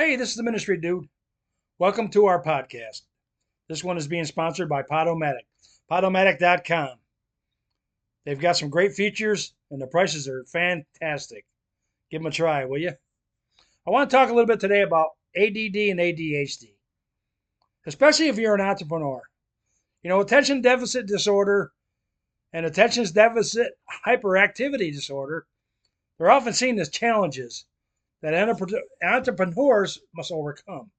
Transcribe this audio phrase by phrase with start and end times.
[0.00, 1.10] Hey, this is the Ministry Dude.
[1.78, 3.02] Welcome to our podcast.
[3.68, 5.44] This one is being sponsored by Podomatic,
[5.90, 6.96] podomatic.com.
[8.24, 11.44] They've got some great features and the prices are fantastic.
[12.10, 12.92] Give them a try, will you?
[13.86, 16.72] I want to talk a little bit today about ADD and ADHD,
[17.86, 19.20] especially if you're an entrepreneur.
[20.02, 21.72] You know, attention deficit disorder
[22.54, 23.72] and attention deficit
[24.06, 25.46] hyperactivity disorder,
[26.16, 27.66] they're often seen as challenges
[28.22, 28.34] that
[29.02, 30.90] entrepreneurs must overcome.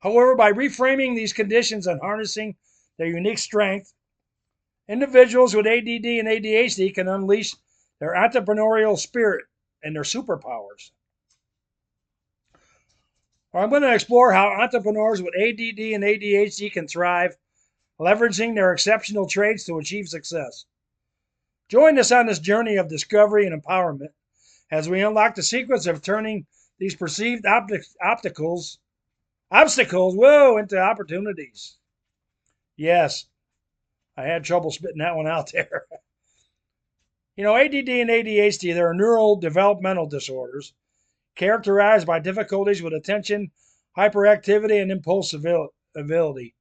[0.00, 2.56] However, by reframing these conditions and harnessing
[2.98, 3.92] their unique strength,
[4.88, 7.54] individuals with ADD and ADHD can unleash
[8.00, 9.44] their entrepreneurial spirit
[9.82, 10.90] and their superpowers.
[13.52, 17.36] I'm going to explore how entrepreneurs with ADD and ADHD can thrive,
[17.98, 20.64] leveraging their exceptional traits to achieve success.
[21.68, 24.10] Join us on this journey of discovery and empowerment
[24.70, 26.46] as we unlock the secrets of turning
[26.78, 28.78] these perceived obstacles,
[29.50, 31.76] obstacles, whoa, into opportunities.
[32.76, 33.26] Yes,
[34.16, 35.86] I had trouble spitting that one out there.
[37.36, 40.72] you know, ADD and ADHD, they're neural developmental disorders
[41.34, 43.50] characterized by difficulties with attention,
[43.96, 46.52] hyperactivity, and impulsivity.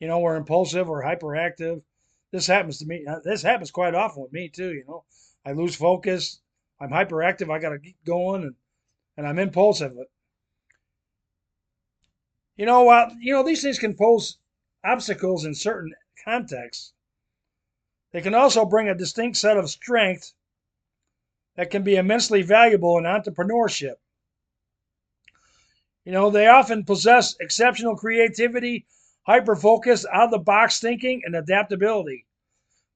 [0.00, 1.82] You know, we're impulsive or hyperactive.
[2.32, 3.06] This happens to me.
[3.06, 4.72] Uh, this happens quite often with me too.
[4.72, 5.04] You know,
[5.44, 6.40] I lose focus.
[6.80, 7.50] I'm hyperactive.
[7.50, 8.54] I got to keep going, and
[9.16, 9.96] and I'm impulsive.
[12.56, 12.88] You know?
[12.88, 14.38] Uh, you know these things can pose
[14.84, 16.92] obstacles in certain contexts.
[18.12, 20.32] They can also bring a distinct set of strength
[21.56, 23.96] that can be immensely valuable in entrepreneurship.
[26.04, 28.86] You know, they often possess exceptional creativity,
[29.26, 32.26] hyper focus, out of the box thinking, and adaptability,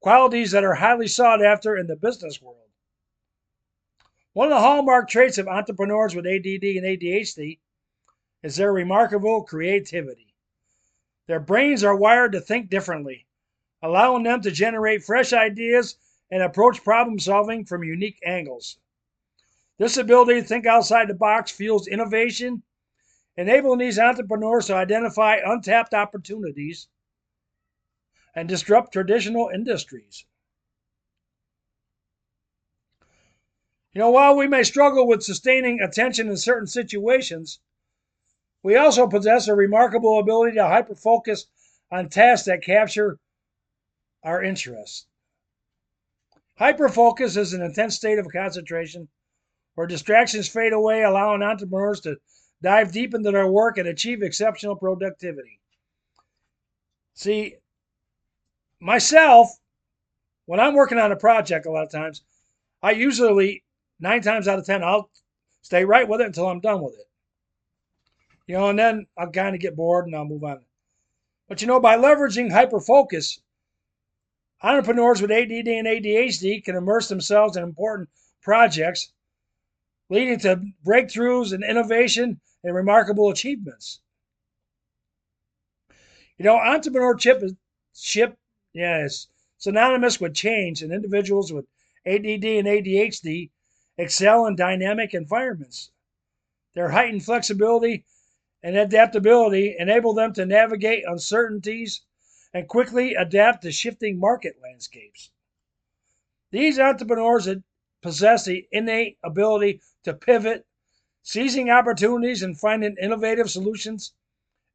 [0.00, 2.65] qualities that are highly sought after in the business world.
[4.36, 7.58] One of the hallmark traits of entrepreneurs with ADD and ADHD
[8.42, 10.34] is their remarkable creativity.
[11.26, 13.24] Their brains are wired to think differently,
[13.80, 15.96] allowing them to generate fresh ideas
[16.30, 18.78] and approach problem solving from unique angles.
[19.78, 22.62] This ability to think outside the box fuels innovation,
[23.38, 26.88] enabling these entrepreneurs to identify untapped opportunities
[28.34, 30.26] and disrupt traditional industries.
[33.96, 37.60] You know, while we may struggle with sustaining attention in certain situations,
[38.62, 41.46] we also possess a remarkable ability to hyperfocus
[41.90, 43.18] on tasks that capture
[44.22, 45.06] our interest.
[46.60, 49.08] Hyperfocus is an intense state of concentration
[49.76, 52.18] where distractions fade away, allowing entrepreneurs to
[52.60, 55.58] dive deep into their work and achieve exceptional productivity.
[57.14, 57.54] See,
[58.78, 59.56] myself,
[60.44, 62.20] when I'm working on a project, a lot of times,
[62.82, 63.62] I usually
[63.98, 65.10] nine times out of ten, I'll
[65.62, 67.06] stay right with it until I'm done with it.
[68.46, 70.64] You know, and then I'll kind of get bored and I'll move on.
[71.48, 73.40] But you know, by leveraging hyperfocus,
[74.62, 78.08] entrepreneurs with ADD and ADHD can immerse themselves in important
[78.42, 79.12] projects,
[80.08, 84.00] leading to breakthroughs and innovation and remarkable achievements.
[86.38, 87.54] You know, entrepreneurship is
[87.94, 88.36] ship,
[88.72, 89.08] yeah,
[89.58, 91.66] synonymous with change, and individuals with
[92.06, 93.50] ADD and ADHD
[93.98, 95.90] excel in dynamic environments.
[96.74, 98.04] Their heightened flexibility
[98.62, 102.02] and adaptability enable them to navigate uncertainties
[102.52, 105.30] and quickly adapt to shifting market landscapes.
[106.50, 107.48] These entrepreneurs
[108.02, 110.66] possess the innate ability to pivot,
[111.22, 114.14] seizing opportunities and finding innovative solutions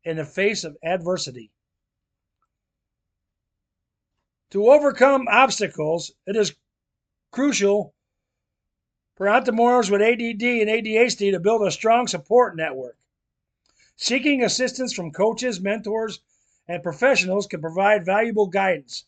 [0.04, 1.52] in the face of adversity.
[4.52, 6.56] To overcome obstacles, it is
[7.32, 7.94] crucial
[9.16, 12.98] for entrepreneurs with ADD and ADHD to build a strong support network.
[13.96, 16.22] Seeking assistance from coaches, mentors,
[16.68, 19.06] and professionals can provide valuable guidance,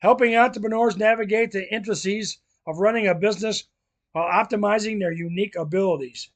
[0.00, 3.64] helping entrepreneurs navigate the intricacies of running a business
[4.12, 6.30] while optimizing their unique abilities.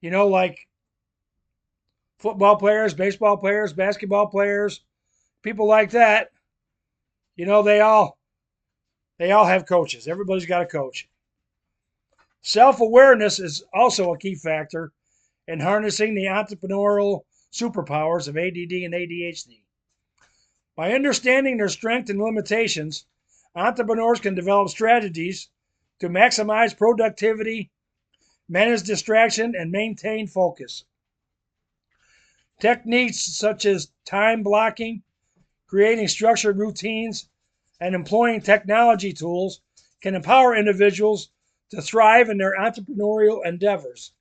[0.00, 0.66] You know, like
[2.18, 4.80] football players, baseball players, basketball players,
[5.42, 6.30] people like that,
[7.36, 8.18] you know, they all
[9.18, 10.08] they all have coaches.
[10.08, 11.08] Everybody's got a coach.
[12.42, 14.92] Self awareness is also a key factor
[15.46, 19.62] in harnessing the entrepreneurial superpowers of ADD and ADHD.
[20.74, 23.04] By understanding their strengths and limitations,
[23.54, 25.50] entrepreneurs can develop strategies
[25.98, 27.70] to maximize productivity,
[28.48, 30.84] manage distraction, and maintain focus.
[32.58, 35.02] Techniques such as time blocking,
[35.66, 37.28] creating structured routines,
[37.80, 39.60] and employing technology tools
[40.00, 41.30] can empower individuals
[41.70, 44.12] to thrive in their entrepreneurial endeavors.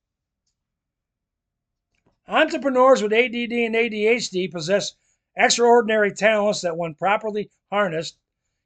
[2.28, 4.96] Entrepreneurs with ADD and ADHD possess
[5.36, 8.18] extraordinary talents that, when properly harnessed,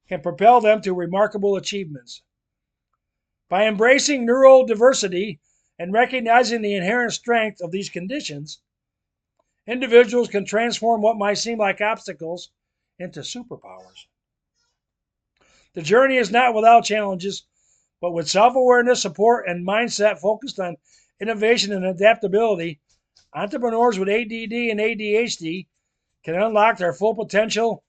[0.07, 2.21] can propel them to remarkable achievements.
[3.49, 5.39] By embracing neurodiversity
[5.79, 8.61] and recognizing the inherent strength of these conditions,
[9.65, 12.51] individuals can transform what might seem like obstacles
[12.99, 14.07] into superpowers.
[15.73, 17.45] The journey is not without challenges,
[18.03, 20.75] but with self awareness, support, and mindset focused on
[21.21, 22.81] innovation and adaptability,
[23.33, 25.67] entrepreneurs with ADD and ADHD
[26.25, 27.81] can unlock their full potential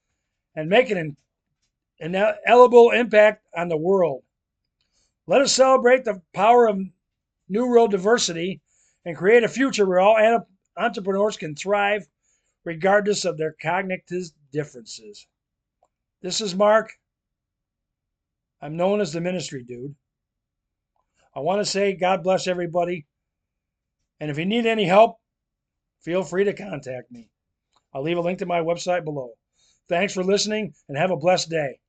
[0.55, 1.17] and make an
[1.99, 4.23] indelible impact on the world.
[5.27, 6.79] Let us celebrate the power of
[7.51, 8.61] neurodiversity
[9.03, 10.45] and create a future where all
[10.77, 12.07] entrepreneurs can thrive
[12.63, 15.27] regardless of their cognitive differences.
[16.21, 16.93] This is Mark.
[18.61, 19.93] I'm known as the ministry dude.
[21.35, 23.05] I want to say God bless everybody.
[24.19, 25.17] And if you need any help,
[26.01, 27.29] feel free to contact me.
[27.93, 29.31] I'll leave a link to my website below.
[29.89, 31.79] Thanks for listening and have a blessed day.